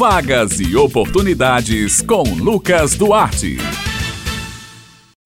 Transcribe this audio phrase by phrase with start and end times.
[0.00, 3.58] Vagas e oportunidades com Lucas Duarte.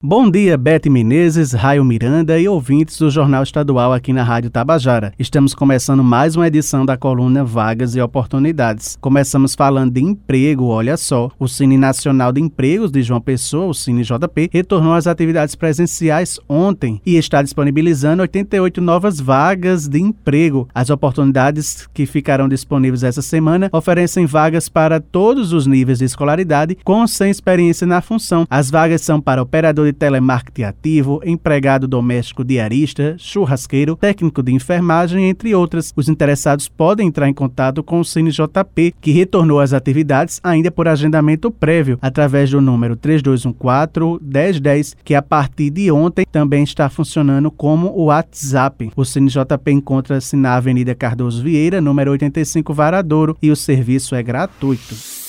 [0.06, 5.14] Bom dia, Bete Menezes, Raio Miranda e ouvintes do Jornal Estadual aqui na Rádio Tabajara.
[5.18, 8.98] Estamos começando mais uma edição da coluna Vagas e Oportunidades.
[9.00, 11.30] Começamos falando de emprego, olha só.
[11.38, 16.38] O Cine Nacional de Empregos de João Pessoa, o Cine JP, retornou às atividades presenciais
[16.46, 20.68] ontem e está disponibilizando 88 novas vagas de emprego.
[20.74, 26.76] As oportunidades que ficarão disponíveis essa semana oferecem vagas para todos os níveis de escolaridade
[26.84, 28.46] com ou sem experiência na função.
[28.50, 35.28] As vagas são para operador de telemarketing ativo, empregado doméstico diarista, churrasqueiro, técnico de enfermagem,
[35.28, 35.92] entre outras.
[35.96, 40.88] Os interessados podem entrar em contato com o CineJP, que retornou às atividades ainda por
[40.88, 47.88] agendamento prévio, através do número 3214-1010, que a partir de ontem também está funcionando como
[47.88, 48.90] o WhatsApp.
[48.96, 55.23] O CineJP encontra-se na Avenida Cardoso Vieira, número 85 Varadouro, e o serviço é gratuito.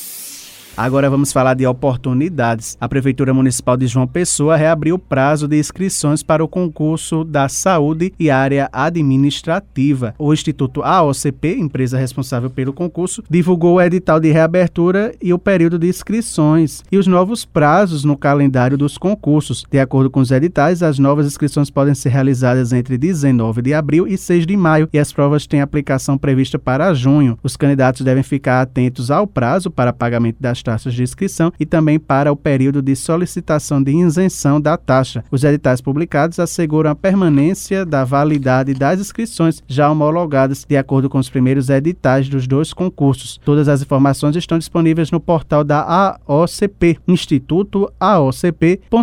[0.78, 2.78] Agora vamos falar de oportunidades.
[2.82, 7.48] A Prefeitura Municipal de João Pessoa reabriu o prazo de inscrições para o concurso da
[7.48, 10.14] saúde e área administrativa.
[10.20, 15.80] O Instituto AOCP, empresa responsável pelo concurso, divulgou o edital de reabertura e o período
[15.80, 19.64] de inscrições e os novos prazos no calendário dos concursos.
[19.72, 24.06] De acordo com os editais, as novas inscrições podem ser realizadas entre 19 de abril
[24.06, 27.40] e 6 de maio e as provas têm aplicação prevista para junho.
[27.42, 32.00] Os candidatos devem ficar atentos ao prazo para pagamento das taxas de inscrição e também
[32.00, 35.24] para o período de solicitação de isenção da taxa.
[35.32, 41.20] Os editais publicados asseguram a permanência da validade das inscrições já homologadas de acordo com
[41.20, 43.40] os primeiros editais dos dois concursos.
[43.46, 48.96] Todas as informações estão disponíveis no portal da AOCP, Instituto AOCP.org.br.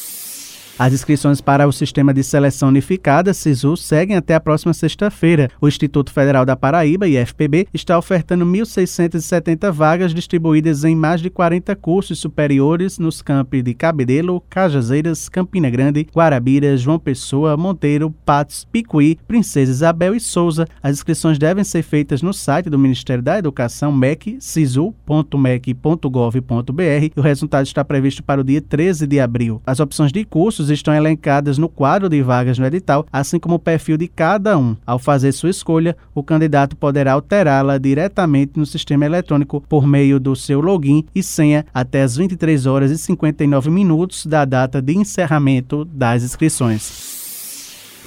[0.78, 5.50] As inscrições para o Sistema de Seleção Unificada, SISU, seguem até a próxima sexta-feira.
[5.62, 11.74] O Instituto Federal da Paraíba, IFPB, está ofertando 1.670 vagas distribuídas em mais de 40
[11.78, 19.18] cursos superiores nos campi de Cabedelo, Cajazeiras, Campina Grande, Guarabira, João Pessoa, Monteiro, Patos, Picuí,
[19.26, 20.68] Princesa Isabel e Souza.
[20.84, 27.22] As inscrições devem ser feitas no site do Ministério da Educação, MEC, sisu.mec.gov.br e o
[27.22, 29.62] resultado está previsto para o dia 13 de abril.
[29.66, 33.56] As opções de cursos cursos estão elencadas no quadro de vagas no edital, assim como
[33.56, 34.76] o perfil de cada um.
[34.86, 40.36] Ao fazer sua escolha, o candidato poderá alterá-la diretamente no sistema eletrônico por meio do
[40.36, 45.86] seu login e senha até as 23 horas e 59 minutos da data de encerramento
[45.86, 47.15] das inscrições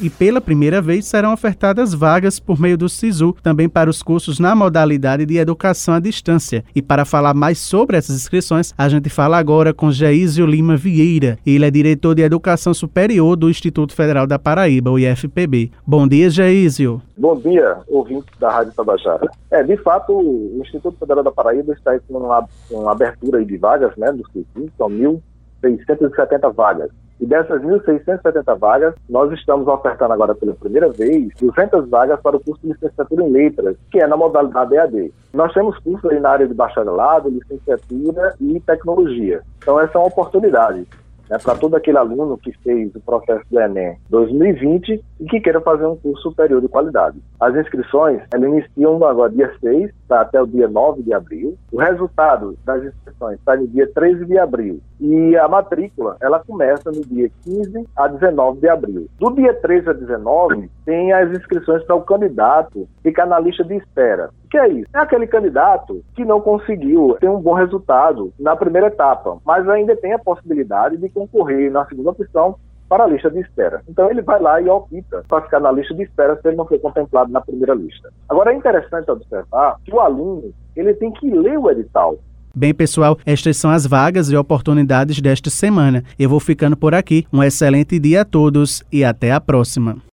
[0.01, 4.39] e pela primeira vez serão ofertadas vagas por meio do SISU, também para os cursos
[4.39, 6.65] na modalidade de educação à distância.
[6.75, 11.39] E para falar mais sobre essas inscrições, a gente fala agora com Geísio Lima Vieira.
[11.47, 15.71] Ele é diretor de Educação Superior do Instituto Federal da Paraíba, o IFPB.
[15.87, 17.03] Bom dia, Geísio.
[17.17, 19.29] Bom dia, ouvintes da Rádio Tabajara.
[19.51, 23.97] É, de fato, o Instituto Federal da Paraíba está com uma, uma abertura de vagas,
[23.97, 26.91] né, do SISU, são 1.670 vagas.
[27.21, 32.41] E dessas 1.670 vagas, nós estamos ofertando agora pela primeira vez 200 vagas para o
[32.41, 35.13] curso de licenciatura em letras, que é na modalidade EAD.
[35.35, 39.43] Nós temos cursos aí na área de bacharelado, licenciatura e tecnologia.
[39.59, 40.87] Então, essa é uma oportunidade
[41.29, 45.61] né, para todo aquele aluno que fez o processo do Enem 2020 e que queira
[45.61, 47.19] fazer um curso superior de qualidade.
[47.41, 51.57] As inscrições elas iniciam agora dia 6 tá, até o dia 9 de abril.
[51.71, 54.81] O resultado das inscrições sai no dia 13 de abril.
[55.01, 59.09] E a matrícula, ela começa no dia 15 a 19 de abril.
[59.19, 63.77] Do dia 13 a 19, tem as inscrições para o candidato ficar na lista de
[63.77, 64.31] espera.
[64.47, 64.89] O que é isso?
[64.95, 69.95] É aquele candidato que não conseguiu ter um bom resultado na primeira etapa, mas ainda
[69.95, 72.57] tem a possibilidade de concorrer na segunda opção
[72.89, 73.83] para a lista de espera.
[73.87, 76.65] Então ele vai lá e opta para ficar na lista de espera se ele não
[76.65, 78.11] foi contemplado na primeira lista.
[78.27, 82.17] Agora é interessante observar que o aluno ele tem que ler o edital.
[82.57, 86.03] Bem, pessoal, estas são as vagas e oportunidades desta semana.
[86.19, 87.27] Eu vou ficando por aqui.
[87.31, 90.09] Um excelente dia a todos e até a próxima.